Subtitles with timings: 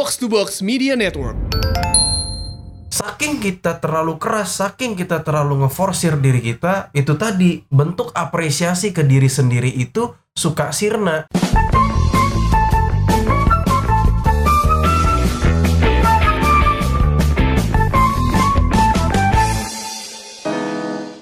[0.00, 1.36] Box to Box Media Network.
[2.88, 9.04] Saking kita terlalu keras, saking kita terlalu ngeforsir diri kita, itu tadi bentuk apresiasi ke
[9.04, 11.28] diri sendiri itu suka sirna.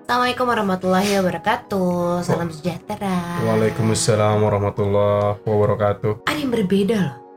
[0.07, 2.23] Assalamualaikum warahmatullahi wabarakatuh.
[2.23, 3.43] Salam sejahtera.
[3.43, 6.31] Waalaikumsalam warahmatullahi wabarakatuh.
[6.31, 7.28] Ada yang berbeda loh.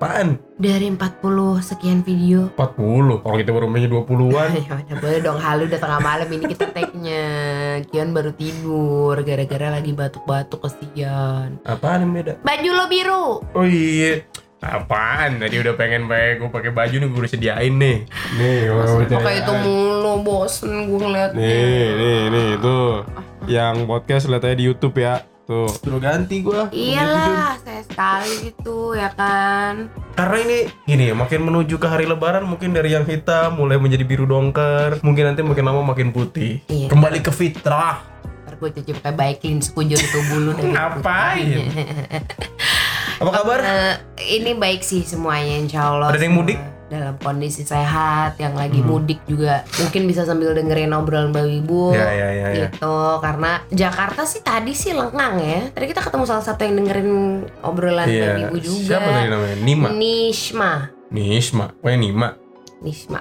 [0.00, 0.40] Apaan?
[0.56, 2.48] Dari 40 sekian video.
[2.56, 3.20] 40.
[3.20, 4.48] Orang kita baru mainnya 20-an.
[4.64, 7.28] ya udah boleh dong halu udah tengah malam ini kita tag-nya.
[7.92, 11.60] Kian baru tidur gara-gara lagi batuk-batuk kesian.
[11.68, 12.32] Apaan yang beda?
[12.40, 13.26] Baju lo biru.
[13.52, 14.24] Oh iya.
[14.64, 15.36] Apaan?
[15.36, 17.98] Tadi udah pengen pakai gue pakai baju nih gue udah sediain nih.
[18.40, 18.58] Nih,
[19.04, 21.44] Pakai itu mulu bosen gue ngeliatnya.
[21.44, 23.04] Nih, nih, nih, tuh.
[23.44, 25.28] Yang podcast lihat aja di YouTube ya.
[25.50, 25.66] Tuh.
[25.66, 26.70] Suruh ganti gua.
[26.70, 27.58] Iyalah,
[28.00, 29.92] sekali gitu ya kan.
[30.16, 34.08] Karena ini gini ya, makin menuju ke hari lebaran mungkin dari yang hitam mulai menjadi
[34.08, 36.64] biru dongker, mungkin nanti makin lama makin putih.
[36.72, 36.88] Iya.
[36.88, 38.00] Kembali ke fitrah.
[38.48, 41.48] Ntar gue cuci pakai baiklin sekujur itu bulu dari Ngapain?
[43.20, 43.58] Apa kabar?
[43.60, 43.94] Eh,
[44.40, 46.56] ini baik sih semuanya insya Allah Ada yang mudik?
[46.90, 48.90] Dalam kondisi sehat yang lagi Hmm.
[48.90, 52.66] mudik juga mungkin bisa sambil dengerin obrolan Mbak Ibu Ya, ya, ya, ya.
[52.66, 57.10] gitu karena Jakarta sih tadi sih lengang ya tadi kita ketemu salah satu yang dengerin
[57.62, 58.42] obrolan Mbak Iya.
[58.44, 59.56] Ibu juga Siapa tadi namanya?
[59.56, 59.88] Nima.
[59.92, 60.72] Nishma
[61.08, 61.66] Nisma.
[61.72, 62.28] Pokoknya Nima.
[62.80, 63.20] Nishma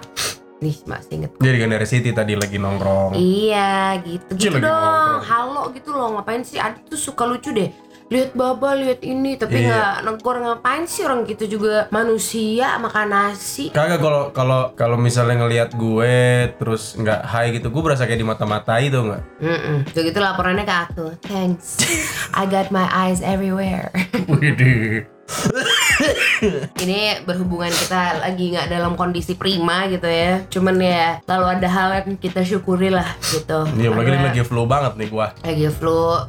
[0.59, 3.15] Nishma seinget Jadi kan dari City tadi lagi nongkrong.
[3.15, 5.21] Iya gitu gitu dong nongkrong.
[5.23, 7.69] halo gitu loh ngapain sih Adit tuh suka lucu deh
[8.09, 9.69] lihat baba lihat ini tapi Iya.
[9.69, 15.37] nggak negor ngapain sih orang gitu juga manusia makan nasi Kagak kalau kalau kalau misalnya
[15.39, 16.17] ngelihat gue
[16.55, 19.21] terus nggak high gitu, gue berasa kayak di mata-matai tuh nggak?
[19.39, 19.77] Mm-mm.
[19.87, 21.77] Tuh gitu laporannya ke aku thanks
[22.33, 23.93] I got my eyes everywhere
[24.27, 25.05] Widih.
[26.79, 31.89] ini berhubungan kita lagi nggak dalam kondisi prima gitu ya cuman ya lalu ada hal
[31.95, 35.29] yang kita syukuri lah gitu Iya, lagi lagi flu banget nih gua.
[35.39, 36.25] lagi flu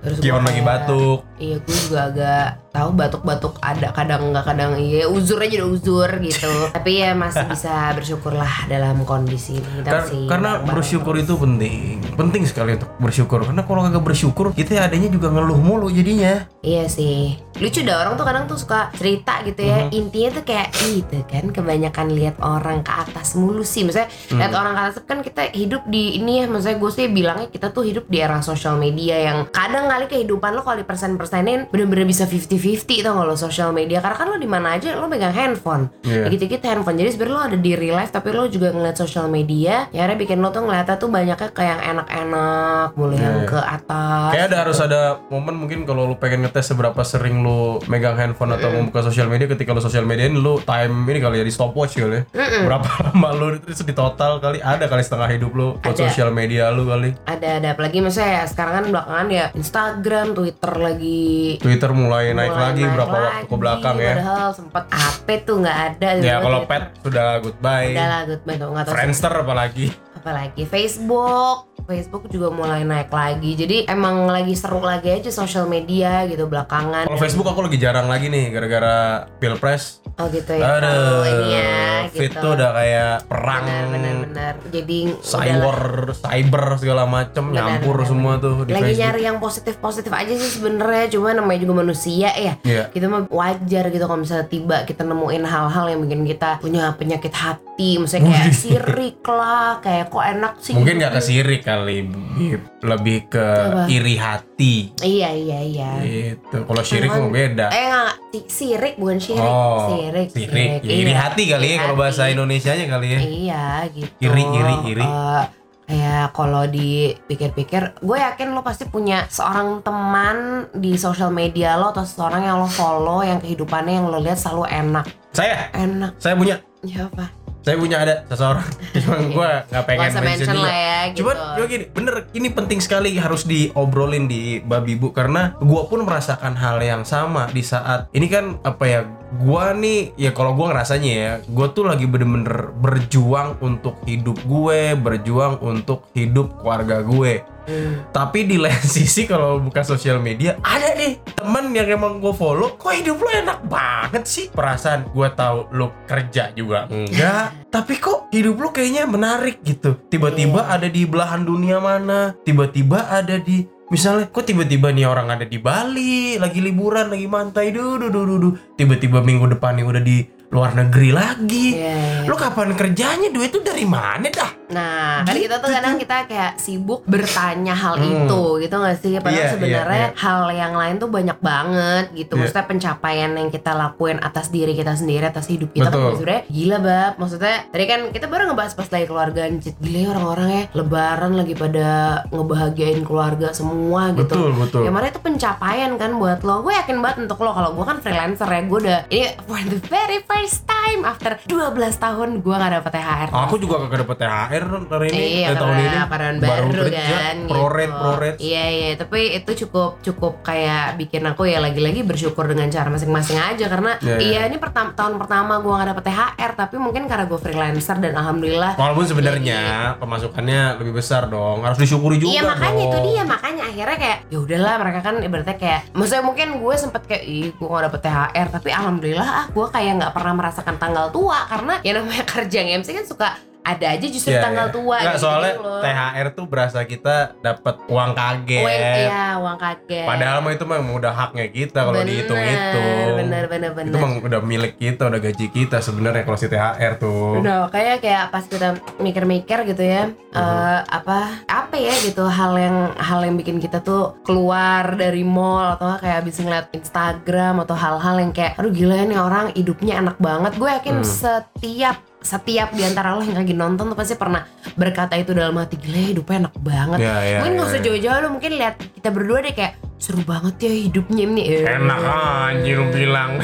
[0.00, 1.18] terus gua lagi batuk.
[1.36, 6.10] Iya gue juga agak tahu batuk-batuk ada kadang nggak kadang iya uzur aja udah uzur
[6.22, 6.50] gitu.
[6.76, 11.98] Tapi ya masih bisa bersyukur lah dalam kondisi ini Kar- karena bersyukur itu penting.
[12.14, 13.42] Penting sekali untuk bersyukur.
[13.42, 16.46] Karena kalau kagak bersyukur kita adanya juga ngeluh mulu jadinya.
[16.60, 17.34] Iya sih.
[17.58, 19.78] Lucu dah orang tuh kadang tuh suka cerita gitu ya.
[19.82, 19.88] Mhm.
[19.92, 23.82] intinya tuh kayak itu kan kebanyakan lihat orang ke atas mulu sih.
[23.82, 24.60] Misalnya lihat Mhm.
[24.60, 26.46] orang ke atas kan kita hidup di ini ya.
[26.46, 30.52] Misalnya gue sih bilangnya kita tuh hidup di era sosial media yang kadang kali kehidupan
[30.52, 32.24] lo kalau di persen-persenin bener-bener bisa
[32.60, 33.98] 50-50 tau gak lo sosial media.
[33.98, 35.88] Karena kan lo di mana aja lo megang handphone.
[36.02, 36.28] Iya.
[36.28, 36.96] dikit-dikit handphone.
[36.96, 40.18] Jadi sebenarnya lo ada di real life tapi lo juga ngeliat sosial media ya akhirnya
[40.18, 43.48] bikin lo tuh ngeliatnya tuh banyaknya kayak yang enak-enak mulai Iya, yang iya.
[43.48, 44.30] ke atas.
[44.30, 48.52] Kayak ada harus ada momen mungkin kalau lu pengen ngetes seberapa sering lu megang handphone
[48.52, 51.96] atau membuka sosial media ketika lu sosial mediain lu time ini kali ya di stopwatch
[51.96, 52.22] kali ya.
[52.30, 52.62] Mm-mm.
[52.66, 54.58] berapa lama lu itu di total kali?
[54.60, 56.08] Ada kali setengah hidup lu buat Ada.
[56.08, 57.14] sosial media lu kali.
[57.24, 57.68] Ada ada.
[57.72, 61.58] Apalagi misalnya ya sekarang kan belakangan ya Instagram Twitter lagi.
[61.58, 64.14] Twitter mulai, naik mulai lagi naik berapa waktu ke lagi, belakang ya.
[64.14, 67.90] padahal sempet AP tuh nggak ada ya kalau pet sudah goodbye.
[67.94, 69.86] Udah lah good tuh nggak tahu Friendster apalagi.
[70.20, 73.58] Apalagi Facebook Facebook juga mulai naik lagi.
[73.58, 77.10] Jadi emang lagi seru lagi aja sosial media gitu belakangan.
[77.10, 78.96] Kalau Facebook aku lagi jarang lagi nih gara-gara
[79.42, 79.98] pilpres.
[80.14, 80.78] Oh gitu ya.
[80.78, 81.74] Aduh, Kalau ini ya
[82.06, 82.38] fit gitu.
[82.38, 83.64] tuh udah kayak perang.
[83.66, 84.54] Benar benar benar.
[84.70, 85.78] Jadi cyber,
[86.14, 89.02] cyber segala macem Benar, nyampur benar, semua tuh di lagi Facebook.
[89.02, 91.04] nyari yang positif positif aja sih sebenarnya.
[91.10, 92.54] Cuma namanya juga manusia ya.
[92.62, 92.86] Iya.
[92.90, 97.34] kita mah wajar gitu kalau misalnya tiba kita nemuin hal-hal yang bikin kita punya penyakit
[97.34, 97.98] hati.
[97.98, 101.00] Misalnya kayak sirik lah kayak kok enak sih Mungkin gitu.
[101.00, 102.60] nggak ke sirik kali, Bib.
[102.80, 103.84] lebih ke Apa?
[103.86, 104.74] iri hati.
[105.00, 106.56] iya iya iya Gitu.
[106.60, 107.66] Kalau syirik Cuman- mah beda.
[107.68, 110.80] eh nggak si- sirik bukan syirik Oh, sirik sirik.
[110.80, 112.32] Ya, iri Iya, hati kali ya iri kalau bahasa hati.
[112.32, 113.18] Indonesianya kali ya.
[113.18, 115.02] iya gitu Iri, iri, iri.
[115.02, 115.44] Eh,
[115.86, 120.36] kayak kalau dipikir-pikir gue yakin lo pasti punya seorang teman
[120.72, 124.64] di sosial media lo atau seorang yang lo follow yang kehidupannya yang lo lihat selalu
[124.66, 127.30] enak Saya, enak saya punya, ya apa
[127.60, 128.68] saya punya ada seseorang.
[129.04, 131.18] Cuma gue nggak pengen usah mention lah ya gitu.
[131.24, 136.04] Cuman cuma gini, bener ini penting sekali harus diobrolin di babi bu karena gua pun
[136.04, 139.00] merasakan hal yang sama di saat ini kan apa ya
[139.32, 144.94] gua nih ya kalau gua ngerasanya ya gua tuh lagi bener-bener berjuang untuk hidup gue
[144.94, 148.02] berjuang untuk hidup keluarga gue Hmm.
[148.10, 152.74] tapi di lain sisi kalau buka sosial media ada nih temen yang emang gue follow
[152.74, 158.32] kok hidup lo enak banget sih perasaan gue tahu lo kerja juga enggak tapi kok
[158.32, 160.72] hidup lo kayaknya menarik gitu tiba-tiba Iya.
[160.74, 165.58] ada di belahan dunia mana tiba-tiba ada di misalnya kok tiba-tiba nih orang ada di
[165.58, 170.74] Bali lagi liburan lagi mantai duh duh duh tiba-tiba minggu depan nih udah di luar
[170.74, 171.78] negeri lagi.
[171.78, 172.26] Iya, iya.
[172.26, 173.30] Lu kapan kerjanya?
[173.30, 174.50] Duit itu dari mana dah?
[174.70, 178.26] Nah, kan kita tuh kadang kita kayak sibuk bertanya hal Hmm.
[178.26, 179.14] itu gitu gak sih?
[179.18, 182.34] Padahal Iya, sebenarnya iya, hal yang lain tuh banyak banget gitu.
[182.34, 182.40] Iya.
[182.42, 186.02] Maksudnya pencapaian yang kita lakuin atas diri kita sendiri, atas hidup kita Betul.
[186.02, 187.12] kan sebenarnya gila bab.
[187.18, 191.54] Maksudnya tadi kan kita baru ngebahas pas lagi keluarga gila ya orang-orang ya lebaran lagi
[191.54, 191.86] pada
[192.30, 194.26] ngebahagiain keluarga semua gitu.
[194.26, 194.82] Betul, betul.
[194.82, 196.62] Ya mana itu pencapaian kan buat lo.
[196.62, 198.60] Gue yakin banget untuk lo kalau gue kan freelancer ya.
[198.66, 203.28] Gue udah ini for the very first time after 12 tahun gue gak dapet THR.
[203.30, 205.88] Aku juga kagak dapet THR hari ini, Iya, eh, tahun ini.
[206.00, 207.68] karyawan baru, kerja, kan pro gitu.
[207.70, 208.38] rate, pro rate.
[208.38, 213.36] Iya iya, tapi itu cukup cukup kayak bikin aku ya lagi-lagi bersyukur dengan cara masing-masing
[213.36, 214.18] aja karena Iya, iya.
[214.18, 218.14] iya ini pertam- tahun pertama gua gak dapet THR tapi mungkin karena gue freelancer dan
[218.14, 219.60] alhamdulillah Walaupun sebenarnya
[219.96, 222.88] pemasukannya lebih besar dong, harus disyukuri juga Iya makanya dong.
[222.88, 227.02] itu dia makanya akhirnya kayak ya udahlah mereka kan ibaratnya kayak maksudnya mungkin gue sempet
[227.04, 231.10] kayak ih gue gak dapet THR tapi alhamdulillah ah gue kayak nggak pernah merasakan tanggal
[231.12, 233.28] tua karena ya namanya kerja MC kan suka
[233.70, 234.74] ada aja justru Iya, tanggal iya.
[234.74, 235.80] tua Nggak, gitu soalnya loh.
[235.80, 238.62] THR tuh berasa kita dapat uang kaget.
[238.62, 242.84] Uang, iya uang kaget Padahal mah itu mah udah haknya kita kalau dihitung itu.
[243.16, 246.92] bener bener bener Itu mah udah milik kita, udah gaji kita sebenarnya kalau si THR
[246.96, 247.38] tuh.
[247.38, 248.68] Udah kayak kayak pas kita
[248.98, 250.32] mikir-mikir gitu ya Mhm.
[250.32, 255.74] eh, apa apa ya gitu hal yang hal yang bikin kita tuh keluar dari mall
[255.74, 259.98] atau kayak habis ngeliat Instagram atau hal-hal yang kayak aduh gila ya nih orang hidupnya
[259.98, 261.06] enak banget gue yakin Hmm.
[261.06, 264.44] setiap setiap di antara lo yang lagi nonton tuh pasti pernah
[264.74, 267.74] berkata itu dalam hati gila ya hidupnya enak banget Iya, iya, mungkin gak iya, usah
[267.74, 267.84] iya.
[267.86, 272.00] jauh-jauh lo mungkin lihat kita berdua deh kayak seru banget ya hidupnya ini Eh, Enak
[272.00, 273.40] anjir lu bilang.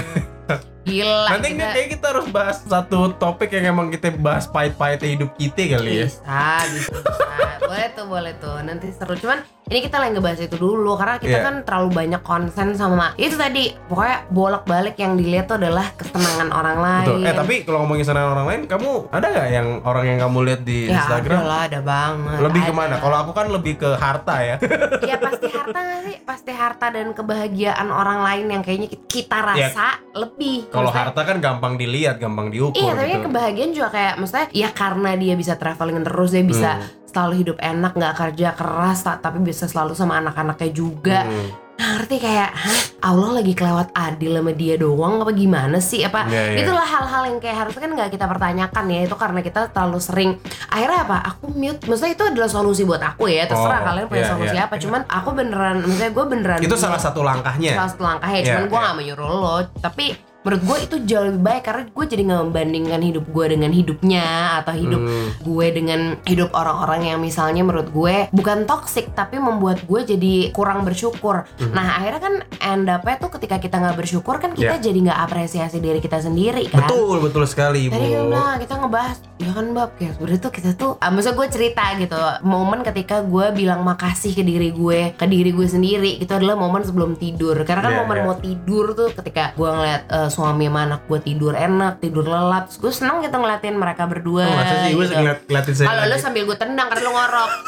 [0.85, 5.31] gila Nanti kita- kayak kita harus bahas satu topik yang emang kita bahas pahit-pahitnya hidup
[5.35, 6.07] kita kali ya.
[6.07, 6.39] Bisa,
[6.69, 7.27] bisa, bisa.
[7.61, 8.57] boleh tuh, boleh tuh.
[8.63, 9.17] Nanti seru.
[9.17, 11.43] Cuman ini kita lagi ngebahas itu dulu karena kita Iya.
[11.43, 13.75] kan terlalu banyak konsen sama itu tadi.
[13.91, 17.07] Pokoknya bolak-balik yang dilihat tuh adalah kesenangan orang lain.
[17.11, 17.27] Betul.
[17.27, 20.61] Eh tapi kalau ngomongin senang orang lain, kamu ada nggak yang orang yang kamu lihat
[20.63, 21.35] di ya Instagram?
[21.35, 22.39] ada lah, ada banget.
[22.47, 22.71] Lebih Ada.
[22.71, 22.95] ke mana?
[23.03, 24.57] Kalau aku kan lebih ke harta ya.
[25.11, 26.17] ya pasti harta gak sih?
[26.23, 29.67] Pasti harta dan kebahagiaan orang lain yang kayaknya kita Ya.
[29.67, 30.71] rasa lebih.
[30.71, 33.27] Kalau harta kan gampang dilihat, gampang diukur Iya, tapi gitu.
[33.27, 37.06] kebahagiaan juga kayak maksudnya ya karena dia bisa traveling terus dia bisa Hmm.
[37.07, 41.23] Selalu hidup enak nggak kerja keras ta- tapi bisa selalu sama anak-anaknya juga.
[41.23, 41.65] Hmm.
[41.77, 46.25] Nah, ngerti kayak hah Allah lagi kelewat adil sama dia doang apa gimana sih apa
[46.25, 46.65] Iya, iya.
[46.65, 50.31] itulah hal-hal yang kayak harusnya kan nggak kita pertanyakan ya itu karena kita terlalu sering
[50.67, 54.25] akhirnya apa aku mute maksudnya itu adalah solusi buat aku ya terserah Oh, kalian punya
[54.25, 54.65] iya, solusi iya.
[54.65, 57.77] apa cuman aku beneran maksudnya gue beneran Itu salah satu langkahnya.
[57.77, 58.87] salah satu langkah ya Iya, cuman gue iya.
[58.89, 60.07] gak menyuruh lo tapi
[60.47, 64.27] menurut gue itu jauh lebih baik karena gue jadi nggak membandingkan hidup gue dengan hidupnya
[64.57, 65.29] atau hidup Hmm.
[65.41, 70.83] gue dengan hidup orang-orang yang misalnya menurut gue bukan toxic tapi membuat gue jadi kurang
[70.83, 71.51] bersyukur.
[71.53, 71.73] Hmm.
[71.73, 74.81] Nah akhirnya kan end up-nya tuh ketika kita nggak bersyukur kan kita Ya.
[74.81, 76.85] jadi nggak apresiasi diri kita sendiri kan.
[76.85, 78.31] Betul, betul sekali, Tadi kan Bu.
[78.31, 81.85] bilang kita ngebahas ya kan bab kayak sebenarnya tuh kita tuh ah, maksudnya gue cerita
[81.95, 86.55] gitu momen ketika gue bilang makasih ke diri gue ke diri gue sendiri itu adalah
[86.55, 88.25] momen sebelum tidur karena kan Iya, momen iya.
[88.25, 92.69] mau tidur tuh ketika gue ngeliat eh, suami sama anak gue tidur enak tidur lelap.
[92.69, 95.17] Terus gue seneng gitu ngeliatin mereka berdua Oh, sih gue gitu.
[95.17, 97.51] ngeliat, ngeliatin saya kalau lu sambil gue tendang karena lu ngorok.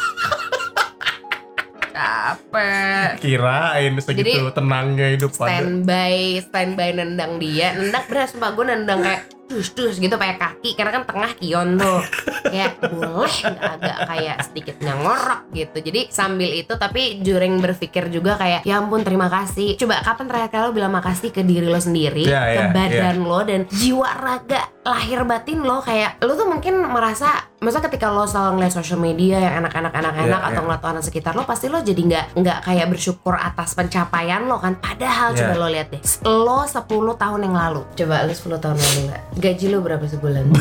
[1.98, 3.08] Capek.
[3.18, 7.74] Kirain segitu Jadi, tenangnya hidup standby standby nendang dia.
[7.74, 10.76] Nendang bener sumpah gue nendang kayak dus dus gitu pakai kaki.
[10.76, 12.00] Karena kan tengah kion tuh.
[12.52, 15.76] Kayak boleh nggak agak kayak sedikitnya ngorok gitu.
[15.84, 19.76] Jadi sambil itu tapi juring berpikir juga kayak ya ampun terima kasih.
[19.76, 23.16] Coba kapan terakhir kali lo bilang makasih ke diri lo sendiri Iya, ke iya, badan
[23.20, 25.84] lo dan jiwa raga lahir batin lo?
[25.84, 27.28] Kayak lo tuh mungkin merasa
[27.60, 30.64] masa ketika lo selalu ngeliat social media yang enak-enak enak-enak Iya, atau iya.
[30.64, 34.80] ngeliat orang sekitar lo pasti lo jadi nggak nggak kayak bersyukur atas pencapaian lo kan?
[34.80, 35.38] Padahal Iya.
[35.44, 36.80] coba lo lihat deh lo 10
[37.14, 37.82] tahun yang lalu.
[37.92, 40.44] Coba lo 10 tahun lalu nggak gaji lo berapa sebulan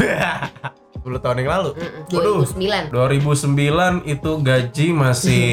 [0.97, 1.69] 10 tahun yang lalu.
[1.71, 2.43] Mm-mm, Waduh.
[2.91, 5.47] 2009 2009 itu gaji masih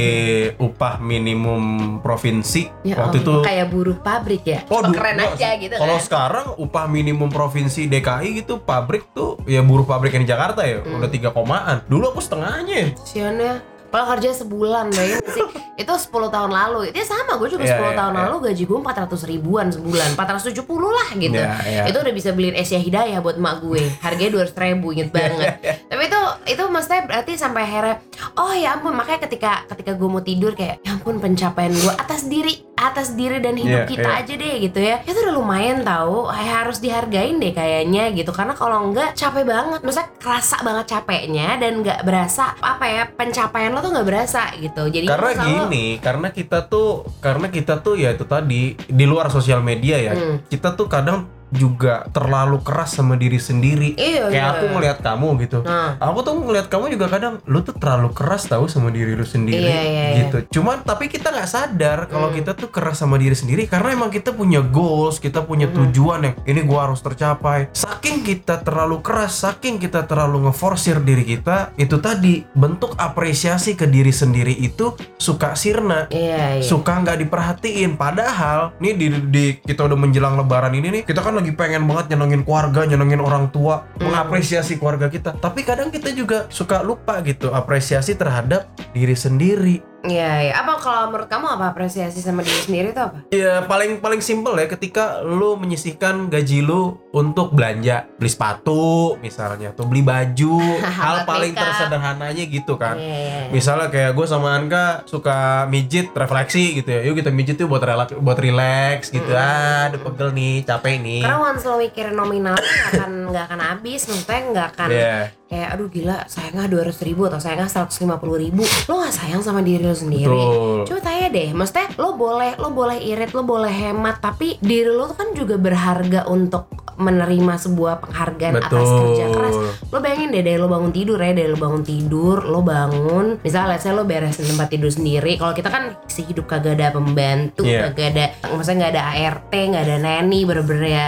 [0.66, 1.62] upah minimum
[2.00, 2.75] provinsi.
[2.83, 6.02] ya Waktu itu ampun, kayak buruh pabrik ya Oh, keren enggak aja gitu Kalau kan
[6.02, 10.83] sekarang upah minimum provinsi DKI gitu pabrik tuh ya buruh pabrik yang di Jakarta ya
[10.83, 10.99] Hmm.
[10.99, 11.87] udah tiga komaan.
[11.87, 12.90] Dulu aku setengahnya.
[12.99, 13.52] Siannya
[13.94, 16.90] kalau kerja sebulan bayangin sih itu 10 tahun lalu.
[16.90, 18.20] Itu sama gue juga Iya, 10 iya, tahun iya.
[18.26, 20.08] lalu gaji gue 400 ribuan sebulan.
[20.18, 20.66] 470
[20.98, 21.38] lah gitu.
[21.38, 21.82] Iya, iya.
[21.86, 23.82] itu udah bisa beliin Asia Hidayah buat emak gue.
[24.02, 25.54] Harganya 200 ribu inget banget.
[25.86, 26.20] tapi itu
[26.50, 27.96] itu maksudnya berarti sampai akhirnya
[28.34, 28.94] oh ya ampun.
[28.98, 33.38] Makanya ketika ketika gue mau tidur kayak ya ampun pencapaian gue atas diri atas diri
[33.38, 34.20] dan hidup Iya, kita iya.
[34.22, 34.96] aja deh gitu ya.
[35.06, 38.30] Itu udah lumayan tahu kayak harus dihargain deh kayaknya gitu.
[38.34, 39.80] Karena kalau enggak capek banget.
[39.82, 44.82] Maksudnya kerasa banget capeknya dan nggak berasa apa ya pencapaian lo tuh nggak berasa gitu
[44.88, 49.28] jadi Karena lo gini, karena kita tuh karena kita tuh ya itu tadi di luar
[49.28, 50.12] sosial media ya.
[50.16, 50.40] Hmm.
[50.48, 53.94] Kita tuh kadang juga terlalu keras sama diri sendiri.
[53.94, 54.52] Iya, Kayak iya.
[54.52, 55.58] aku ngelihat kamu gitu.
[55.62, 55.94] Nah.
[55.96, 59.62] Aku tuh ngelihat kamu juga kadang lu tuh terlalu keras tahu sama diri lu sendiri
[59.62, 60.16] Iya, iya, iya.
[60.26, 60.61] gitu.
[60.61, 62.37] Cuman tapi kita nggak sadar kalau Hmm.
[62.37, 65.87] kita tuh keras sama diri sendiri karena emang kita punya goals, kita punya Hmm.
[65.87, 67.70] tujuan yang ini gua harus tercapai.
[67.73, 73.84] Saking kita terlalu keras, saking kita terlalu ngeforsir diri kita, itu tadi bentuk apresiasi ke
[73.84, 76.64] diri sendiri itu suka sirna Iya, iya.
[76.64, 81.34] suka nggak diperhatiin padahal nih di, di kita udah menjelang lebaran ini nih kita kan
[81.34, 84.08] lagi pengen banget nyenengin keluarga nyenengin orang tua Hmm.
[84.08, 90.30] mengapresiasi keluarga kita tapi kadang kita juga suka lupa gitu apresiasi terhadap diri sendiri Iya,
[90.42, 90.52] iya.
[90.54, 93.18] Apa kalau menurut kamu apa apresiasi sama diri sendiri itu apa?
[93.28, 98.84] ya paling paling simpel ya ketika lu menyisihkan gaji lu untuk belanja beli sepatu
[99.18, 100.61] misalnya atau beli baju
[101.00, 101.64] hal paling makeup.
[101.66, 103.40] tersederhananya gitu kan Iya, iya.
[103.49, 107.00] Misalnya kayak gue sama Anka suka mijit refleksi gitu ya.
[107.02, 109.30] Yuk kita mijit tuh buat relax, buat relax gitu.
[109.30, 111.23] Ah, udah pegel nih, capek nih.
[111.23, 115.16] Karena once lo mikirin nominal nggak akan nggak akan habis, maksudnya nggak akan Iya.
[115.54, 119.14] Kayak aduh gila sayangnya dua ratus ribu atau sayangnya seratus lima puluh ribu, lo nggak
[119.14, 120.26] sayang sama diri lo sendiri.
[120.26, 120.82] Betul.
[120.90, 125.14] Coba tanya deh, maksudnya lo boleh lo boleh irit, lo boleh hemat, tapi diri lo
[125.14, 128.99] kan juga berharga untuk menerima sebuah penghargaan atas Betul.
[129.02, 129.56] kerja keras.
[129.90, 133.75] Lo bayangin deh dari lo bangun tidur ya, dari lo bangun tidur, lo bangun, misalnya
[133.75, 135.34] let's say lo beresin tempat tidur sendiri.
[135.34, 137.90] Kalau kita kan si hidup kagak ada pembantu, Iya.
[137.90, 141.06] kagak ada, maksudnya nggak ada ART, nggak ada neni, bener-bener ya,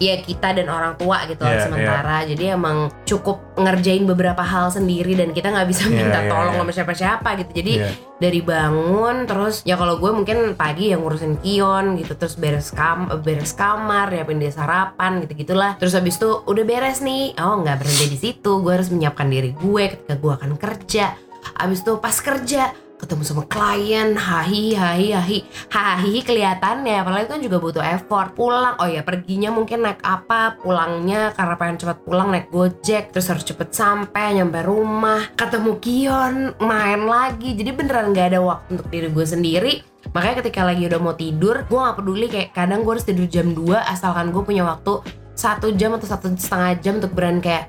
[0.00, 2.16] ya kita dan orang tua gitu lah Iya, sementara.
[2.24, 6.58] Jadi emang cukup ngerjain beberapa hal sendiri dan kita nggak bisa Iya, minta iya, tolong
[6.58, 6.60] iya.
[6.66, 7.50] sama siapa-siapa gitu.
[7.62, 7.90] Jadi Iya.
[8.18, 13.06] dari bangun terus ya kalau gue mungkin pagi yang ngurusin kion gitu terus beres kam
[13.22, 17.78] beres kamar nyiapin dia sarapan gitu gitulah terus habis itu udah beres nih oh nggak
[17.78, 21.14] berhenti di situ gue harus menyiapkan diri gue ketika gue akan kerja
[21.60, 25.38] habis itu pas kerja ketemu sama klien hahi hahi hahi.
[25.68, 28.32] Hahi kelihatannya apalagi kan juga butuh effort.
[28.32, 33.28] Pulang oh ya perginya mungkin naik apa pulangnya karena pengen cepat pulang naik gojek terus
[33.28, 35.28] harus cepet sampai nyampe rumah.
[35.36, 36.34] Ketemu Kion
[36.64, 37.52] main lagi.
[37.52, 39.72] Jadi beneran nggak ada waktu untuk diri gue sendiri.
[40.16, 43.52] Makanya ketika lagi udah mau tidur gue nggak peduli kayak kadang gue harus tidur jam
[43.52, 45.04] 2 asalkan gue punya waktu
[45.36, 47.68] satu jam atau satu setengah jam untuk beran kayak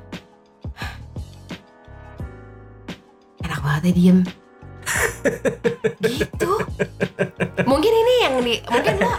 [3.43, 4.19] enak banget ya diem
[6.03, 6.51] gitu?
[7.67, 9.12] Mungkin ini yang di mungkin lo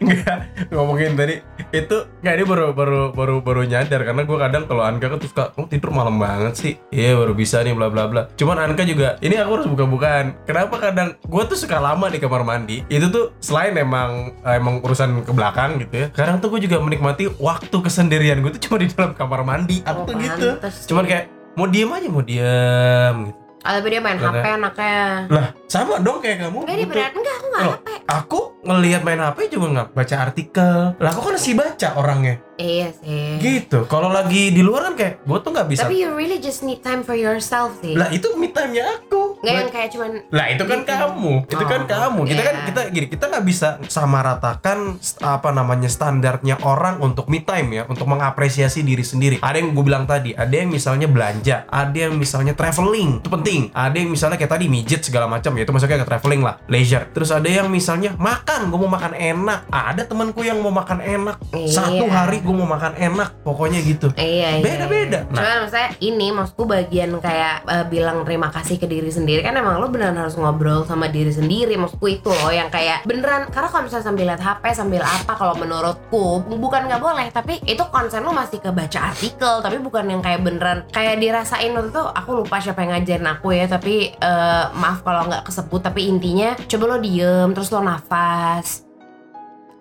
[0.00, 0.36] Enggak
[0.72, 1.36] ngomongin tadi
[1.70, 5.28] itu nggak ini baru baru baru baru nyadar karena gue kadang kalau Anka kan tuh
[5.28, 6.72] suka oh, tidur malam banget sih?
[6.88, 8.22] Iya baru bisa nih bla bla bla.
[8.34, 10.48] Cuman Anka juga ini aku harus buka-bukaan.
[10.48, 15.20] Kenapa kadang gue tuh suka lama di kamar mandi itu tuh selain emang emang urusan
[15.22, 18.88] ke belakang gitu ya kadang tuh gue juga menikmati waktu kesendirian gue tuh cuma di
[18.88, 19.84] dalam kamar mandi.
[19.84, 20.48] Aku Oh, tuh gitu?
[20.88, 23.40] cuman kayak mau diem aja mau diem gitu.
[23.60, 25.28] Ah, tapi dia main HP anaknya.
[25.28, 26.64] Lah sama dong kayak kamu.
[26.64, 27.12] Enggak dia beneran.
[27.12, 30.76] Enggak aku nggak Loh, HP aku ngelihat main HP juga nggak baca artikel.
[30.96, 33.40] Lah aku kan sih baca orangnya iya sih.
[33.40, 33.88] Gitu.
[33.88, 35.80] Kalau lagi di luar kan kayak gue tuh nggak bisa.
[35.82, 37.96] Tapi you really just need time for yourself sih.
[37.96, 39.40] Lah itu me time nya aku.
[39.40, 40.92] Nggak yang kayak cuman lah itu kan Gitu.
[40.92, 41.34] kamu.
[41.48, 42.20] Itu kan Oh, kamu.
[42.28, 42.66] Kita kan iya.
[42.68, 47.82] kita gini kita nggak bisa sama ratakan apa namanya standarnya orang untuk me time ya.
[47.88, 49.36] Untuk mengapresiasi diri sendiri.
[49.40, 53.60] Ada yang gue bilang tadi ada yang misalnya belanja ada yang misalnya traveling itu penting.
[53.72, 55.64] Ada yang misalnya kayak tadi mijit segala macam ya.
[55.64, 57.08] Itu masuknya ke traveling lah leisure.
[57.10, 59.60] Terus ada yang misalnya makan gue mau makan enak.
[59.70, 61.36] Ada temanku yang mau makan enak.
[61.50, 61.72] Iya.
[61.80, 64.64] satu hari gue mau makan enak pokoknya gitu Iya, iya.
[64.64, 65.18] Beda-beda.
[65.22, 65.32] iya.
[65.32, 69.78] Cuman maksudnya ini maksudku bagian kayak eh, bilang terima kasih ke diri sendiri kan emang
[69.78, 73.84] lo beneran harus ngobrol sama diri sendiri maksudku itu loh yang kayak beneran karena kalau
[73.84, 78.32] misalnya sambil lihat HP sambil apa kalau menurutku bukan nggak boleh tapi itu konsen lo
[78.32, 82.56] masih ke baca artikel tapi bukan yang kayak beneran kayak dirasain waktu itu aku lupa
[82.58, 86.96] siapa yang ngajarin aku ya tapi eh, maaf kalau nggak kesebut tapi intinya coba lo
[86.98, 88.84] diem terus lo nafas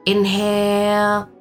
[0.03, 1.38] inhale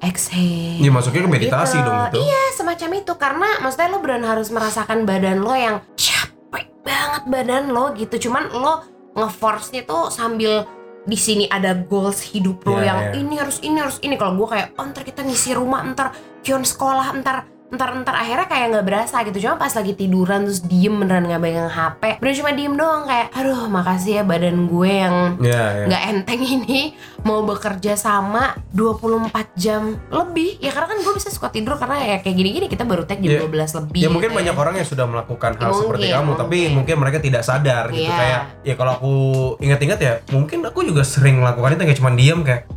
[0.00, 1.84] exhale ya masuknya ke meditasi Gitu.
[1.84, 6.66] dong itu Iya semacam itu karena maksudnya lo beneran harus merasakan badan lo yang capek
[6.82, 8.28] banget badan lo gitu.
[8.28, 10.68] Cuman lo ngeforce-nya tuh sambil
[11.06, 13.12] di sini ada goals hidup lo Iya, yang iya.
[13.16, 14.14] ini harus ini harus ini.
[14.14, 16.12] Kalau gue kayak oh ntar kita ngisi rumah, ntar
[16.42, 20.62] kion sekolah, ntar ntar ntar akhirnya kayak nggak berasa gitu cuma pas lagi tiduran terus
[20.62, 24.86] diem beneran nggak pegang HP bener cuma diem doang kayak aduh makasih ya badan gue
[24.88, 25.84] yang ya, ya.
[25.84, 31.50] nggak enteng ini mau bekerja sama 24 jam lebih ya karena kan gue bisa suka
[31.50, 33.42] tidur karena ya kayak gini-gini kita baru tag jam Ya.
[33.42, 33.50] 12
[33.82, 36.70] lebih Ya mungkin gitu banyak orang yang sudah melakukan hal Mungkin, seperti kamu, tapi mungkin.
[36.76, 38.14] mungkin mereka tidak sadar gitu Iya.
[38.14, 39.12] kayak ya kalau aku
[39.58, 42.70] ingat-ingat ya, mungkin aku juga sering melakukan itu kayak cuma diam kayak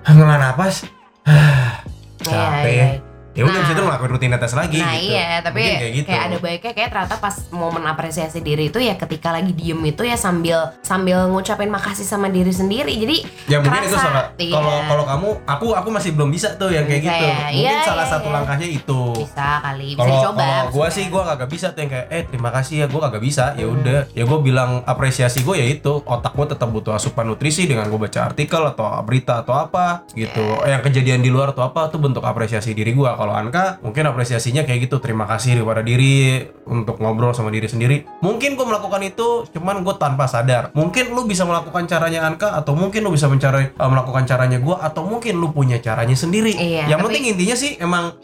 [0.00, 0.86] "Ah, ngelah napas,
[1.26, 2.86] Iya, capek iya.
[2.86, 2.88] ya.
[3.36, 3.60] Ya udah Nah.
[3.60, 5.12] di situ ngelakuin rutinitas lagi Nah gitu.
[5.12, 6.08] iya, tapi Mungkin kayak, gitu.
[6.10, 10.16] ada baiknya kayak ternyata pas momen apresiasi diri itu ya ketika lagi diem itu ya
[10.16, 12.88] sambil sambil ngucapin makasih sama diri sendiri.
[12.90, 13.16] Jadi
[13.46, 14.52] ya mungkin itu kerasa- salah iya.
[14.52, 17.36] kalau kalau kamu aku aku masih belum bisa tuh yang kayak Bisa gitu ya.
[17.36, 18.34] mungkin Iya, salah iya, satu iya.
[18.34, 20.40] langkahnya itu bisa kali, bisa kalau dicoba.
[20.40, 20.96] kalau gue maksudnya.
[20.96, 23.64] sih gue kagak bisa tuh yang kayak eh terima kasih ya gue kagak bisa ya
[23.66, 23.74] Hmm.
[23.76, 27.84] udah ya gue bilang apresiasi gue ya itu otak gue tetap butuh asupan nutrisi dengan
[27.84, 30.72] gue baca artikel atau berita atau apa gitu Iya.
[30.72, 34.62] yang kejadian di luar atau apa tuh bentuk apresiasi diri gue kalau Anka mungkin apresiasinya
[34.62, 39.42] kayak gitu terima kasih kepada diri untuk ngobrol sama diri sendiri mungkin gue melakukan itu
[39.50, 43.74] cuman gue tanpa sadar mungkin lu bisa melakukan caranya Anka atau mungkin lu bisa mencari
[43.74, 47.56] eh, melakukan caranya gue atau mungkin lu punya caranya sendiri Iya, yang tapi- penting intinya
[47.56, 48.14] sih emang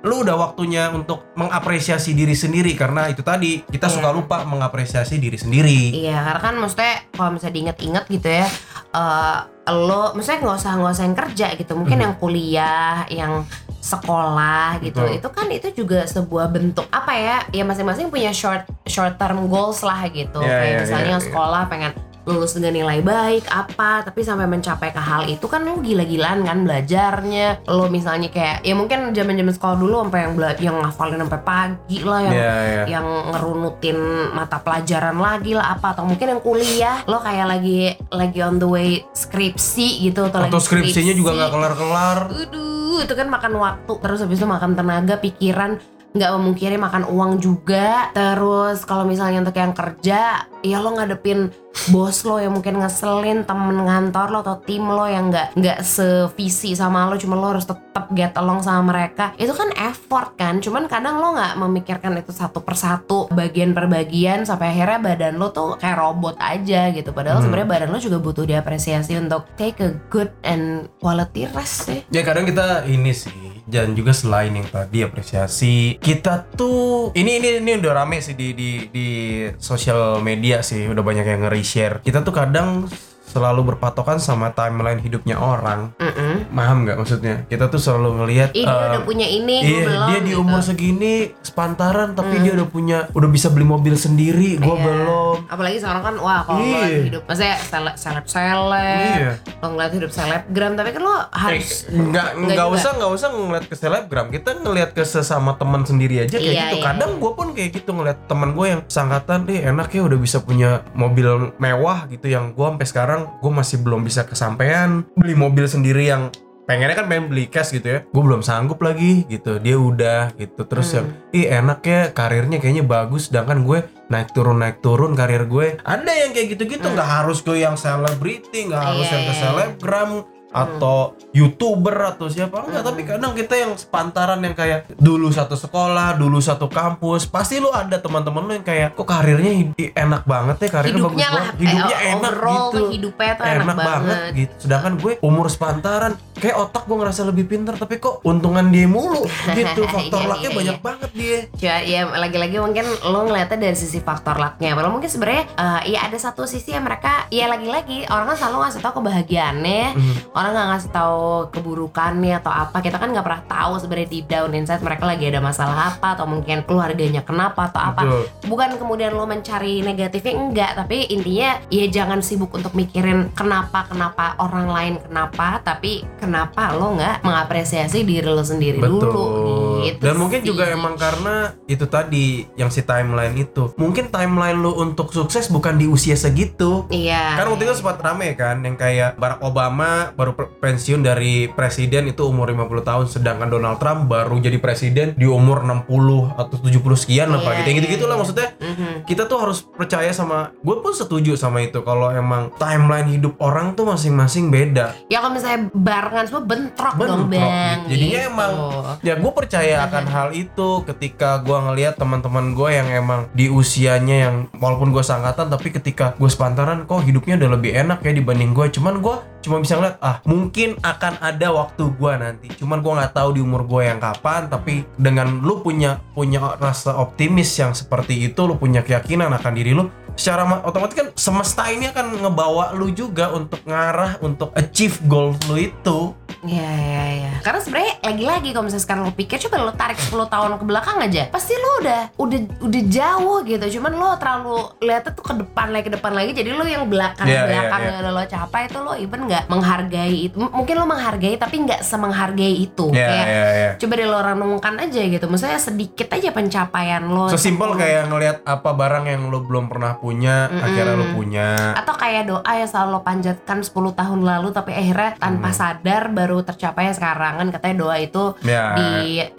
[0.00, 3.94] lu udah waktunya untuk mengapresiasi diri sendiri karena itu tadi kita Iya.
[4.00, 5.92] suka lupa mengapresiasi diri sendiri.
[5.92, 8.48] Iya, karena kan maksudnya kalau misalnya diinget-inget gitu ya,
[8.96, 12.04] eh lo, maksudnya nggak usah nggak usah yang kerja gitu, mungkin Mhm.
[12.08, 13.44] yang kuliah, yang
[13.80, 15.16] sekolah gitu, Betul.
[15.18, 17.36] itu kan itu juga sebuah bentuk apa ya?
[17.50, 21.28] Ya masing-masing punya short short term goals lah gitu, Iya, kayak misalnya iya, yang iya.
[21.28, 25.80] sekolah pengen lulus dengan nilai baik apa tapi sampai mencapai ke hal itu kan lu
[25.80, 31.16] gila-gilaan kan belajarnya lo misalnya kayak ya mungkin zaman-zaman sekolah dulu sampai yang yang ngafalin
[31.16, 32.82] sampai pagi lah yang Iya, iya.
[32.92, 33.98] yang ngerunutin
[34.36, 38.68] mata pelajaran lagi lah apa atau mungkin yang kuliah lo kayak lagi lagi on the
[38.68, 41.56] way skripsi gitu atau, lagi Atau skripsinya juga nggak skripsi.
[41.56, 42.18] kelar-kelar.
[42.36, 45.78] Aduh, itu kan makan waktu terus habis itu makan tenaga, pikiran
[46.10, 48.10] nggak memungkiri makan uang juga.
[48.12, 51.48] Terus kalau misalnya untuk yang kerja ya lo ngadepin
[51.88, 56.76] bos lo yang mungkin ngeselin temen kantor lo atau tim lo yang nggak nggak sevisi
[56.76, 59.32] sama lo cuma lo harus tetap get along sama mereka.
[59.38, 64.44] Itu kan effort kan cuman kadang lo nggak memikirkan itu satu persatu bagian per bagian
[64.44, 67.14] sampai akhirnya badan lo tuh kayak robot aja gitu.
[67.14, 67.48] Padahal Hmm.
[67.48, 72.02] sebenarnya badan lo juga butuh diapresiasi untuk take a good and quality rest sih.
[72.10, 73.32] Ya kadang kita ini sih
[73.70, 75.96] dan juga selain yang tadi apresiasi.
[76.02, 79.08] Kita tuh ini ini ini udah rame sih di di di
[79.56, 80.90] sosial media sih.
[80.90, 82.02] Udah banyak yang nge-reshare.
[82.02, 82.90] Kita tuh kadang
[83.30, 86.50] selalu berpatokan sama timeline hidupnya orang Mm-mm.
[86.50, 90.06] paham nggak maksudnya kita tuh selalu ngelihat Ih, dia eh, udah punya ini, Iya, belum.
[90.06, 90.42] dia di gitu.
[90.42, 94.84] umur segini sepantaran tapi dia udah punya udah bisa beli mobil sendiri, gua Iya.
[94.84, 95.36] belum.
[95.46, 97.06] Apalagi sekarang kan, wah kalau Iya.
[97.06, 99.32] hidup, maksudnya seleb seleb seleb, Iya.
[99.56, 103.64] lo ngeliat hidup selebgram, tapi kan lo harus Eh, nggak nggak usah nggak usah ngeliat
[103.64, 106.84] ke selebgram kita ngeliat ke sesama teman sendiri aja kayak Iya, gitu iya.
[106.86, 110.40] kadang gue pun kayak gitu ngeliat teman gue yang sangkatan deh enak ya udah bisa
[110.40, 115.64] punya mobil mewah gitu yang gue sampai sekarang gue masih belum bisa kesampaian beli mobil
[115.64, 116.28] sendiri yang
[116.62, 120.62] pengennya kan pengen beli cash gitu ya gue belum sanggup lagi gitu dia udah gitu
[120.62, 121.34] terus yang Hmm.
[121.34, 126.12] ih enak ya karirnya kayaknya bagus sedangkan gue naik turun naik turun karir gue ada
[126.12, 129.10] yang kayak gitu-gitu nggak harus ke yang selebriti nggak harus Hmm.
[129.10, 129.40] Iya, yang ke iya.
[129.42, 130.10] selebgram
[130.50, 133.08] atau youtuber atau siapa enggak tapi Hmm.
[133.08, 137.96] kadang kita yang sepantaran yang kayak dulu satu sekolah dulu satu kampus pasti lu ada
[137.96, 141.96] teman-teman lu yang kayak kok karirnya enak banget ya karirnya hidupnya bagus lah, banget hidupnya
[141.96, 144.18] eh, enak gitu hidupnya tuh enak, banget.
[144.36, 148.86] gitu sedangkan gue umur sepantaran kayak otak gue ngerasa lebih pintar tapi kok untungan dia
[148.86, 149.22] mulu
[149.56, 150.82] gitu faktor Iya, lucknya iya, banyak iya.
[150.82, 155.44] banget dia Ya, ya lagi-lagi mungkin lo ngeliatnya dari sisi faktor lucknya Padahal mungkin sebenarnya
[155.48, 159.82] eh, ya ada satu sisi yang mereka Ya lagi-lagi orang kan selalu ngasih tahu kebahagiaannya
[159.90, 160.14] Mhm.
[160.40, 161.20] Orang nggak ngasih tahu
[161.52, 165.36] keburukannya atau apa Kita kan nggak pernah tahu sebenarnya deep down inside mereka lagi ada
[165.38, 168.24] masalah apa Atau mungkin keluarganya kenapa atau apa Betul.
[168.48, 174.32] bukan kemudian lo mencari negatifnya enggak tapi intinya ya jangan sibuk untuk mikirin kenapa kenapa
[174.38, 178.96] orang lain kenapa tapi kenapa lo nggak mengapresiasi diri lo sendiri Betul.
[179.04, 180.48] dulu gitu Dan mungkin sih.
[180.48, 183.72] juga emang karena itu tadi yang si timeline itu.
[183.76, 186.86] Mungkin timeline lu untuk sukses bukan di usia segitu.
[186.88, 191.46] iya Kan waktu itu sempat rame kan yang kayak Barack Obama baru per- pensiun dari
[191.46, 195.86] presiden itu umur 50 tahun sedangkan Donald Trump baru jadi presiden di umur 60
[196.32, 197.68] atau 70 sekian apa Iya, gitu.
[197.72, 198.20] Gitu gitulah iya.
[198.20, 198.92] maksudnya Mhm.
[199.04, 203.72] kita tuh harus percaya sama gue pun setuju sama itu kalau emang timeline hidup orang
[203.72, 204.92] tuh masing-masing beda.
[205.06, 207.90] ya kalau misalnya barengan semua bentrok, dong Bentrok bang gitu.
[207.90, 208.30] Jadinya gitu.
[208.30, 208.52] emang
[209.00, 214.16] Ya gue percaya akan hal itu ketika gue ngelihat teman-teman gue yang emang di usianya
[214.20, 218.50] yang walaupun gue sangkatan tapi ketika gue sepantaran kok hidupnya udah lebih enak ya dibanding
[218.50, 222.48] gue cuman gue cuma bisa ngeliat ah mungkin akan ada waktu gue nanti.
[222.60, 226.96] Cuman gue nggak tahu di umur gue yang kapan tapi dengan lu punya punya rasa
[227.00, 229.88] optimis yang seperti itu lu punya keyakinan akan diri lu
[230.20, 235.32] secara ma- otomatis kan semesta ini akan ngebawa lu juga untuk ngarah untuk achieve goal
[235.48, 237.32] lu itu Iya iya iya.
[237.40, 240.96] Karena sebenarnya lagi-lagi kalau misalnya sekarang lo pikir coba lo tarik 10 tahun ke belakang
[240.98, 243.64] aja, pasti lo udah udah udah jauh gitu.
[243.76, 246.30] Cuman lo terlalu lihatnya tuh ke depan lagi ke depan lagi.
[246.32, 247.86] Jadi lo yang belakang Iya, iya, belakang iya.
[247.86, 250.36] yang udah lo capai itu lo even nggak menghargai itu.
[250.36, 252.86] M- mungkin lo menghargai tapi nggak semenghargai itu.
[252.90, 253.70] Iya, Kayak iya, iya.
[253.76, 255.24] coba deh lo renungkan aja gitu.
[255.26, 257.28] Maksudnya sedikit aja pencapaian lo.
[257.28, 260.62] Sesimpel 10 kayak ngelihat apa barang yang lo belum pernah punya, Mm-mm.
[260.62, 261.48] akhirnya lo punya.
[261.72, 265.56] atau kayak doa yang selalu lo panjatkan 10 tahun lalu tapi akhirnya tanpa Hmm.
[265.56, 268.74] sadar baru tercapai sekarang kan katanya doa itu Ya.
[268.74, 268.90] di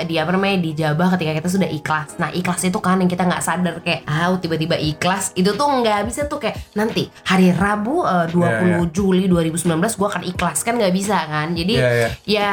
[0.03, 2.15] di apa namanya dijabah ketika kita sudah ikhlas.
[2.15, 6.03] Nah ikhlas itu kan yang kita nggak sadar kayak ah tiba-tiba ikhlas itu tuh nggak
[6.03, 8.77] bisa tuh kayak nanti hari Rabu eh, 20 Ya, ya.
[8.91, 9.63] Juli 2019
[9.95, 11.53] gua akan ikhlas kan nggak bisa kan.
[11.53, 12.09] Jadi Iya, iya.
[12.25, 12.51] ya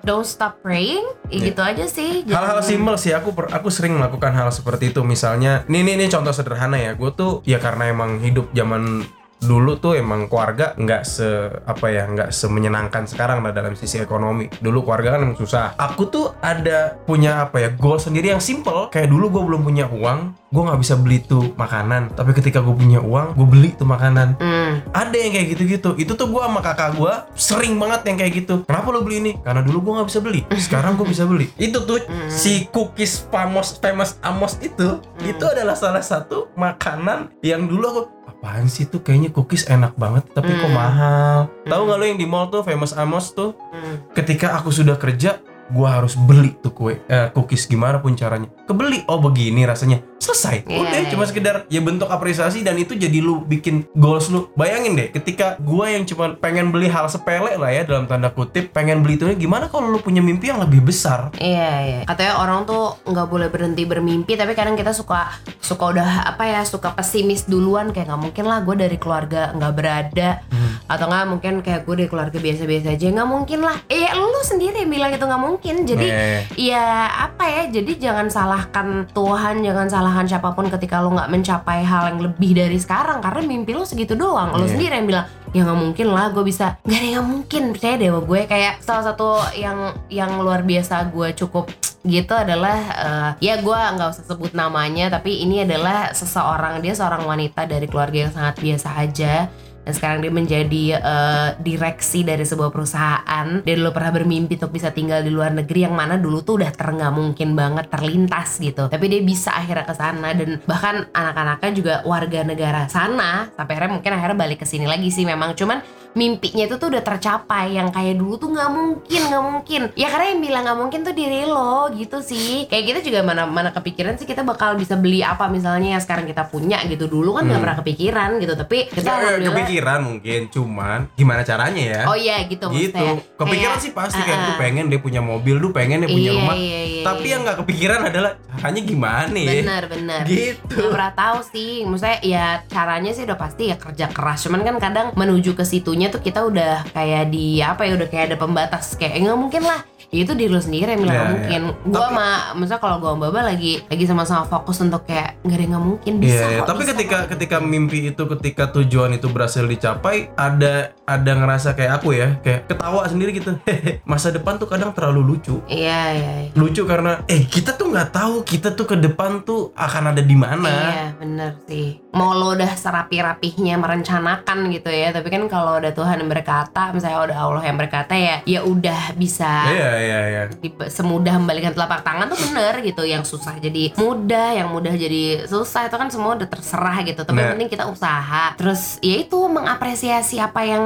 [0.00, 1.44] don't stop praying ya Iya.
[1.44, 2.24] gitu aja sih.
[2.24, 6.30] Hal-hal simpel sih aku per- aku sering melakukan hal seperti itu misalnya nih nih contoh
[6.30, 9.04] sederhana ya gue tuh ya karena emang hidup zaman
[9.44, 11.28] dulu tuh emang keluarga nggak se
[11.64, 14.48] apa ya nggak semenyenangkan sekarang lah dalam sisi ekonomi.
[14.50, 15.76] Dulu keluarga kan emang susah.
[15.76, 18.88] Aku tuh ada punya apa ya goal sendiri yang simple.
[18.88, 20.20] Kayak dulu gue belum punya uang
[20.54, 22.14] gue nggak bisa beli tuh makanan.
[22.14, 24.36] Tapi ketika gue punya uang gue beli tuh makanan.
[24.38, 24.82] Hmm.
[24.90, 25.90] ada yang kayak gitu-gitu.
[25.94, 28.54] Itu tuh gue sama kakak gue sering banget yang kayak gitu.
[28.64, 29.32] Kenapa lo beli ini?
[29.38, 30.40] Karena dulu gue nggak bisa beli.
[30.64, 31.50] Sekarang gue bisa beli.
[31.56, 32.28] Itu tuh Hmm.
[32.28, 35.24] si cookies famous famous amos itu Hmm.
[35.24, 38.02] itu adalah salah satu makanan yang dulu aku
[38.44, 40.76] apaan sih tuh kayaknya cookies enak banget tapi kok Hmm.
[40.76, 44.04] mahal tahu nggak lo yang di mall tuh famous amos tuh Hmm.
[44.12, 45.40] ketika aku sudah kerja
[45.74, 50.64] gua harus beli tuh kue eh, cookies gimana pun caranya kebeli oh begini rasanya selesai
[50.64, 51.10] Iya, udah iya.
[51.10, 55.58] cuma sekedar ya bentuk apresiasi dan itu jadi lu bikin goals lu bayangin deh ketika
[55.58, 59.26] gua yang cuma pengen beli hal sepele lah ya dalam tanda kutip pengen beli itu
[59.34, 62.00] gimana kalau lu punya mimpi yang lebih besar Iya iya.
[62.04, 66.60] Katanya orang tuh nggak boleh berhenti bermimpi, tapi kadang kita suka suka udah apa ya
[66.62, 70.78] suka pesimis duluan kayak nggak mungkin lah gue dari keluarga nggak berada Hmm.
[70.86, 73.76] atau nggak mungkin kayak gue dari keluarga biasa-biasa aja nggak mungkin lah.
[73.88, 75.63] Eh lu sendiri yang bilang itu nggak mungkin.
[75.64, 76.84] Jadi Eh, ya
[77.24, 77.62] apa ya?
[77.72, 82.52] Jadi jangan salahkan Tuhan, jangan salahkan siapa pun ketika lu nggak mencapai hal yang lebih
[82.52, 84.52] dari sekarang karena mimpi lu segitu doang.
[84.52, 84.76] Lu Iya.
[84.76, 88.10] sendiri yang bilang ya nggak mungkin lah gue bisa nggak ada yang mungkin percaya deh
[88.10, 89.78] gue kayak salah satu yang
[90.10, 91.70] yang luar biasa gue cukup
[92.02, 97.22] gitu adalah eh, ya gue nggak usah sebut namanya tapi ini adalah seseorang dia seorang
[97.22, 99.46] wanita dari keluarga yang sangat biasa aja
[99.84, 103.46] dan sekarang dia menjadi eh, direksi dari sebuah perusahaan.
[103.62, 106.72] Dia dulu pernah bermimpi untuk bisa tinggal di luar negeri yang mana dulu tuh udah
[106.72, 108.88] ter nggak mungkin banget terlintas gitu.
[108.88, 113.52] Tapi dia bisa akhirnya ke sana dan bahkan anak-anaknya juga warga negara sana.
[113.52, 115.52] Sampai akhirnya mungkin akhirnya balik ke sini lagi sih memang.
[115.52, 120.08] Cuman mimpinya itu tuh udah tercapai yang kayak dulu tuh nggak mungkin nggak mungkin ya
[120.08, 123.70] karena yang bilang nggak mungkin tuh diri lo gitu sih kayak kita juga mana mana
[123.70, 127.44] kepikiran sih kita bakal bisa beli apa misalnya yang sekarang kita punya gitu dulu kan
[127.44, 127.64] nggak Hmm.
[127.64, 132.36] pernah kepikiran gitu tapi kita ya, alhamdulillah kepikiran mungkin cuman gimana caranya ya oh iya
[132.44, 133.36] gitu gitu maksudnya.
[133.36, 134.60] kepikiran Kayak- sih pasti kayak Ah, gue ah.
[134.60, 137.32] pengen dia punya mobil lu pengen dia punya Iya, rumah iya, iya, tapi iya.
[137.32, 142.18] yang nggak kepikiran adalah caranya gimana ya benar benar gitu Gak pernah tahu sih, maksudnya
[142.20, 144.42] ya caranya sih udah pasti ya kerja keras.
[144.42, 148.24] Cuman kan kadang menuju ke situnya tuh kita udah kayak di apa ya udah kayak
[148.32, 149.80] ada pembatas kayak "Eh, nggak mungkin lah.
[150.08, 151.60] Ya itu diri lu sendiri yang bilang Iya, nggak mungkin.
[151.84, 155.54] Gua Tapi- sama, maksudnya kalau gua sama Baba lagi lagi sama-sama fokus untuk kayak nggak
[155.54, 156.34] ada yang nggak mungkin bisa.
[156.34, 156.58] Iya, iya.
[156.58, 161.30] kok, tapi bisa ketika kok." ketika mimpi itu ketika tujuan itu berhasil dicapai ada ada
[161.32, 163.52] ngerasa kayak aku ya kayak ketawa sendiri gitu
[164.04, 166.32] masa depan tuh kadang terlalu lucu Iya iya.
[166.42, 166.52] iya.
[166.54, 170.34] lucu karena eh kita tuh nggak tahu kita tuh ke depan tuh akan ada di
[170.34, 172.70] mana Iya bener sih Mau lo udah
[173.08, 177.74] serapi-rapihnya merencanakan gitu ya Tapi kan kalau udah Tuhan yang berkata Misalnya udah Allah yang
[177.74, 180.42] berkata ya Ya udah bisa iya iya iya
[180.86, 185.86] semudah membalikan telapak tangan tuh bener gitu yang susah jadi mudah yang mudah jadi susah
[185.86, 187.52] itu kan semua udah terserah gitu tapi Nah.
[187.52, 190.82] penting kita usaha terus ya itu mengapresiasi apa yang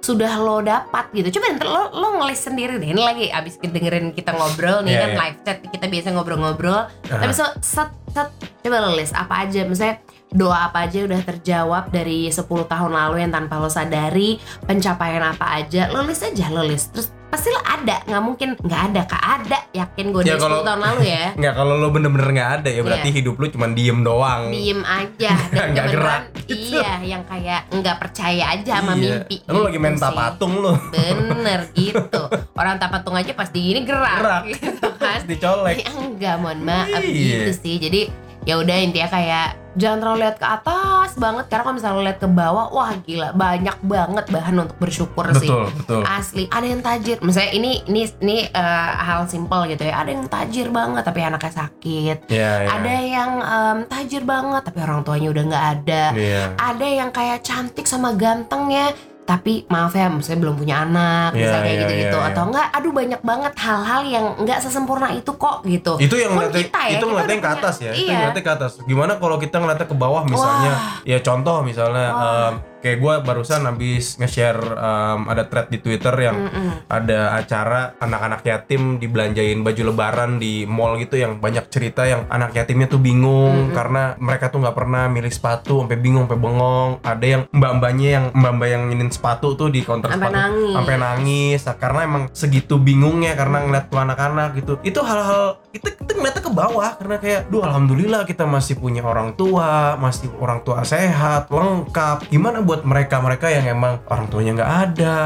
[0.00, 4.16] sudah lo dapat gitu coba ntar lo lo ngelis sendiri deh ini lagi abis dengerin
[4.16, 5.18] kita ngobrol nih Iya, kan iya.
[5.20, 7.20] live chat kita biasa ngobrol-ngobrol Aha.
[7.20, 8.32] tapi so, set, set,
[8.64, 13.16] coba lo list apa aja misalnya doa apa aja udah terjawab dari 10 tahun lalu
[13.20, 17.62] yang tanpa lo sadari pencapaian apa aja lo list aja lo list terus pasti lo
[17.62, 21.00] ada nggak mungkin nggak ada kak ada yakin gue Ya, dari 10 kalau- tahun lalu
[21.06, 24.80] ya nggak kalau lo bener-bener nggak ada ya berarti hidup lo cuma diem doang diem
[24.82, 26.76] aja dan Nggak gerak gitu.
[26.76, 29.22] iya yang kayak nggak percaya aja sama Iya.
[29.22, 30.02] mimpi lo lagi gitu main sih.
[30.02, 34.42] tapatung lo bener gitu orang tapatung aja pas di ini gerak, Gerak.
[34.50, 37.46] gitu kan Terus dicolek Ya enggak, mohon maaf Iya.
[37.46, 37.76] gitu sih.
[37.78, 38.00] Jadi
[38.42, 42.28] ya udah intinya kayak jangan terlalu lihat ke atas banget karena kalau misalnya lihat ke
[42.30, 45.46] bawah, wah gila banyak banget bahan untuk bersyukur sih.
[45.50, 47.16] betul betul Asli, ada yang tajir.
[47.22, 50.02] Misalnya ini ini ini eh, hal simpel gitu ya.
[50.02, 52.16] Ada yang tajir banget tapi anaknya sakit.
[52.30, 52.68] Iya, iya.
[52.70, 56.04] Ada yang em, tajir banget tapi orang tuanya udah nggak ada.
[56.16, 56.42] Iya.
[56.58, 58.94] Ada yang kayak cantik sama gantengnya
[59.30, 62.30] tapi maaf ya saya belum punya anak Iya, misalnya kayak iya, gitu-gitu iya, iya.
[62.34, 66.66] atau enggak aduh banyak banget hal-hal yang nggak sesempurna itu kok gitu itu yang ngeliatnya
[66.66, 68.10] kita ya, itu ngeliatnya ke atas ya itu iya.
[68.10, 70.72] yang ngeliatnya ke atas gimana kalau kita ngeliatnya ke bawah misalnya
[71.06, 72.52] ya contoh misalnya Wah.
[72.80, 76.68] Kayak gue barusan habis nge-share em, ada thread di twitter yang Mm-mm.
[76.88, 82.52] ada acara anak-anak yatim dibelanjain baju lebaran di mall gitu yang banyak cerita yang anak
[82.52, 83.76] yatimnya tuh bingung Mm-mm.
[83.76, 88.24] karena mereka tuh nggak pernah milih sepatu sampai bingung sampai bengong ada yang mbak-mbaknya yang
[88.32, 90.74] mbak-mbak yang nginin sepatu tuh di counter Sampai sepatu nangis.
[90.74, 95.94] sampai nangis Nah, karena emang segitu bingungnya karena ngeliat tuh anak-anak gitu itu hal-hal kita
[95.94, 100.60] kita ngeliatnya ke bawah karena kayak duh alhamdulillah kita masih punya orang tua masih orang
[100.60, 105.18] tua sehat lengkap gimana buat mereka mereka yang emang orang tuanya nggak ada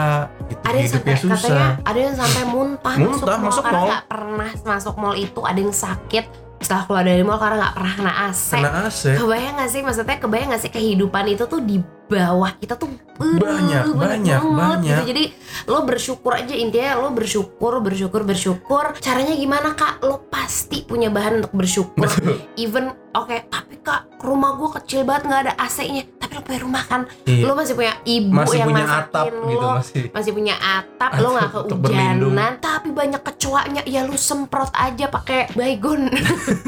[0.48, 1.36] gitu ada yang sampai hidupnya susah.
[1.36, 3.88] katanya ada yang sampai muntah, Muntah, masuk mall masuk karena mall.
[3.92, 6.24] nggak pernah masuk mall itu ada yang sakit.
[6.64, 9.80] Setelah keluar dari mall karena nggak pernah kena AC kena AC kebayang gak sih?
[9.84, 15.00] Maksudnya kebayang gak sih kehidupan itu tuh di bawah kita tuh uh, Banyak, banyak, banyak.
[15.02, 15.08] gitu.
[15.10, 15.24] jadi
[15.66, 18.84] lo bersyukur aja intinya lo bersyukur bersyukur bersyukur.
[19.00, 20.02] Caranya gimana kak?
[20.02, 22.04] Lo pasti punya bahan untuk bersyukur.
[22.04, 22.42] Betul.
[22.54, 26.82] even oke tapi kak rumah gue kecil banget nggak ada AC-nya tapi lo punya rumah
[26.84, 27.00] kan?
[27.24, 27.44] Iya.
[27.46, 30.02] lo masih punya ibu masih yang punya masakin atap lo gitu masih.
[30.12, 36.10] masih punya atap lo nggak kehujanan tapi banyak kecoanya ya lu semprot aja pakai baygon.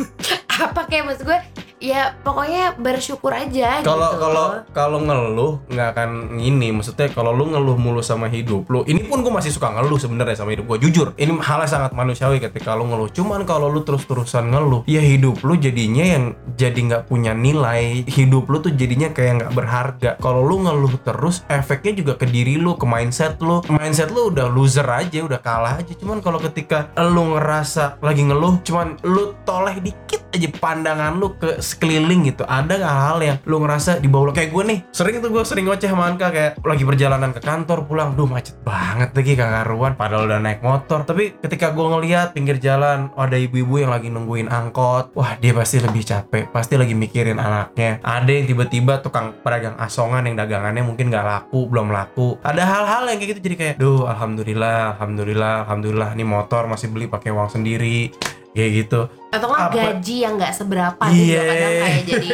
[0.65, 1.39] Apa kayak maksud gue
[1.83, 4.21] ya pokoknya bersyukur aja kalau gitu.
[4.23, 6.11] kalau kalau ngeluh nggak akan
[6.41, 10.01] ini maksudnya kalau lu ngeluh mulu sama hidup lu ini pun gue masih suka ngeluh
[10.01, 11.13] sebenarnya sama hidup gue jujur.
[11.19, 13.11] Ini hal yang sangat manusiawi ketika lu ngeluh.
[13.11, 18.07] Cuman kalau lu terus terusan ngeluh ya hidup lu jadinya yang jadi nggak punya nilai.
[18.07, 20.11] Hidup lu tuh jadinya kayak nggak berharga.
[20.23, 23.59] Kalau lu ngeluh terus efeknya juga ke diri lu ke mindset lu.
[23.67, 25.93] Mindset lu udah loser aja udah kalah aja.
[25.99, 30.06] Cuman kalau ketika lu ngerasa lagi ngeluh cuman lu toleh dikit
[30.37, 32.45] aja pandangan lu ke sekeliling gitu.
[32.45, 34.33] Ada nggak hal yang lu ngerasa di bawah lu?
[34.37, 37.89] Kayak gue nih sering tuh gue sering ngoceh sama Anka kayak lagi perjalanan ke kantor
[37.89, 38.13] pulang.
[38.15, 41.03] Duh macet banget lagi kagak karuan padahal udah naik motor.
[41.09, 45.17] Tapi ketika gue ngeliat pinggir jalan oh, ada ibu-ibu yang lagi nungguin angkot.
[45.17, 47.99] Wah dia pasti lebih capek pasti lagi mikirin anaknya.
[48.05, 52.37] Ada yang tiba-tiba tukang pedagang asongan yang dagangannya mungkin nggak laku belum laku.
[52.45, 57.07] Ada hal-hal yang kayak gitu jadi kayak duh alhamdulillah alhamdulillah alhamdulillah nih motor masih beli
[57.07, 58.13] pakai uang sendiri
[58.57, 59.01] kayak gitu.
[59.29, 62.29] Atau nggak apa- gaji yang nggak seberapa gitu kadang kayak jadi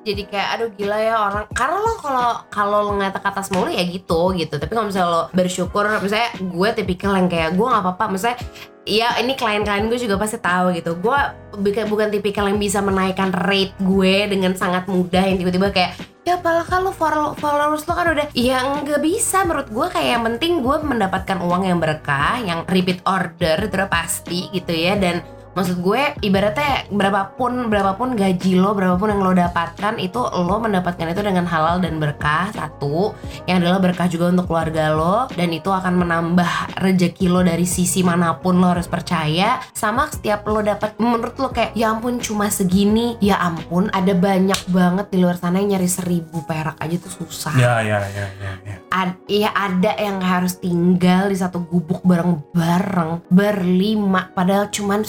[0.00, 1.44] jadi kayak aduh gila ya orang.
[1.50, 4.54] Karena lo kalau kalau lo ngata ke atas mulu ya gitu gitu.
[4.54, 8.04] Tapi kalau misalnya lo bersyukur misalnya gue tipikal yang kayak gue nggak apa-apa.
[8.08, 8.38] Misalnya
[8.84, 10.94] ya ini klien-klien gue juga pasti tahu gitu.
[10.94, 11.18] Gue
[11.56, 15.92] bukan bukan tipikal yang bisa menaikkan rate gue dengan sangat mudah yang tiba-tiba kayak
[16.24, 18.26] ya apalah kalau follow- followers lo kan udah.
[18.32, 19.42] Ya nggak bisa.
[19.42, 23.90] Menurut gue kayak yang penting gue mendapatkan uang yang berkah yang repeat order itu udah
[23.90, 24.94] pasti gitu ya.
[24.94, 31.06] Dan maksud gue ibaratnya berapapun berapapun gaji lo berapapun yang lo dapatkan itu lo mendapatkan
[31.10, 33.14] itu dengan halal dan berkah satu.
[33.48, 38.04] Yang adalah berkah juga untuk keluarga lo dan itu akan menambah rezeki lo dari sisi
[38.04, 39.62] mana pun lo harus percaya.
[39.72, 43.16] Sama setiap lo dapat menurut lo kayak ya ampun cuma segini.
[43.22, 47.54] Ya ampun ada banyak banget di luar sana yang nyari seribu perak aja tuh susah.
[47.56, 48.76] Ya ya ya ya, ya.
[48.94, 54.30] Ad- ya ada yang harus tinggal di satu gubuk bareng-bareng berlima.
[54.30, 55.02] Padahal cuman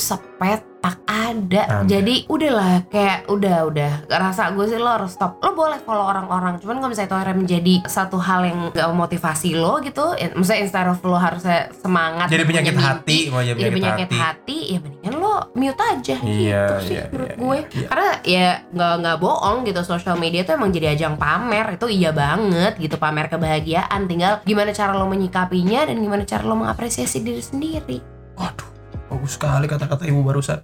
[0.86, 1.64] sepetak ada.
[1.66, 1.88] Ada.
[1.90, 5.42] Jadi udahlah kayak udah udah rasa gue sih lo harus stop.
[5.42, 9.58] Lo boleh follow orang-orang, cuman kalau misalnya itu akhirnya menjadi satu hal yang gak memotivasi
[9.58, 13.58] lo gitu, ya, misalnya instead of lo harusnya semangat jadi punya penyakit hati mau jadi
[13.58, 14.74] jadi penyakit, penyakit hati, hati.
[14.76, 17.88] ya mendingan lo mute aja Iya, gitu sih iya, menurut iya, gue iya.
[17.88, 22.12] karena ya nggak nggak bohong gitu sosial media tuh emang jadi ajang pamer itu iya
[22.12, 27.42] banget gitu pamer kebahagiaan tinggal gimana cara lo menyikapinya dan gimana cara lo mengapresiasi diri
[27.42, 27.98] sendiri
[28.36, 28.75] waduh
[29.26, 30.62] bagus sekali kata-kata ibu barusan.